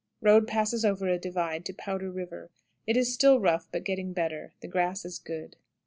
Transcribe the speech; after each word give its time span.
Road 0.19 0.47
passes 0.47 0.83
over 0.83 1.07
a 1.07 1.19
divide 1.19 1.63
to 1.63 1.73
"Powder 1.75 2.09
River." 2.09 2.49
It 2.87 2.97
is 2.97 3.13
still 3.13 3.39
rough, 3.39 3.67
but 3.71 3.83
getting 3.83 4.13
better. 4.13 4.51
The 4.61 4.67
grass 4.67 5.05
is 5.05 5.19
good. 5.19 5.57